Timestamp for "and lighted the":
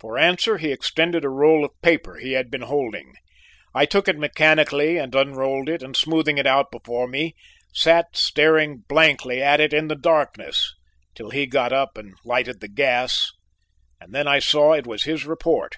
11.98-12.68